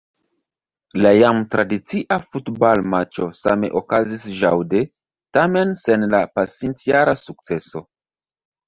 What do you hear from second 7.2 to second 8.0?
sukceso.